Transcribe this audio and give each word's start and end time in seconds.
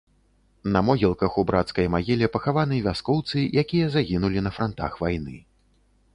На 0.77 0.81
могілках 0.87 1.35
у 1.41 1.43
брацкай 1.51 1.89
магіле 1.97 2.29
пахаваны 2.37 2.81
вяскоўцы, 2.89 3.37
якія 3.65 3.85
загінулі 3.99 4.39
на 4.49 4.55
франтах 4.59 4.91
вайны. 5.05 5.35